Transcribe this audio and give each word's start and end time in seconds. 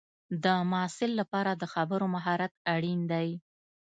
د 0.43 0.45
محصل 0.71 1.11
لپاره 1.19 1.51
د 1.55 1.63
خبرو 1.73 2.05
مهارت 2.15 2.53
اړین 2.75 2.99
دی. 3.11 3.29